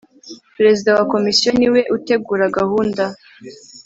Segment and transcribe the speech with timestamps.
[0.57, 3.03] perezida wa komisiyo ni we utegura gahunda